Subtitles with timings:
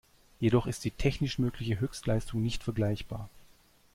[0.39, 3.29] Jedoch ist die technisch mögliche Höchstleistung nicht vergleichbar.